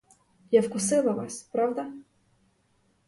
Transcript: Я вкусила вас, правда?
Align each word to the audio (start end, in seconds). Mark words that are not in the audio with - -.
Я 0.49 0.63
вкусила 0.63 1.11
вас, 1.11 1.43
правда? 1.51 1.85